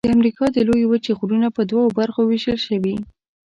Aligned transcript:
د 0.05 0.07
امریکا 0.17 0.45
د 0.51 0.57
لویې 0.67 0.87
وچې 0.91 1.11
غرونه 1.19 1.47
په 1.55 1.61
دوو 1.69 1.93
برخو 1.99 2.19
ویشل 2.25 2.57
شوي. 2.67 2.95